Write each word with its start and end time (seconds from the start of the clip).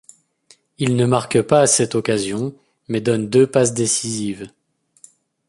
Il 0.79 0.95
ne 0.95 1.05
marque 1.05 1.43
pas 1.43 1.59
à 1.61 1.67
cette 1.67 1.93
occasion, 1.93 2.55
mais 2.87 3.01
donne 3.01 3.29
deux 3.29 3.45
passes 3.45 3.75
décisives. 3.75 4.49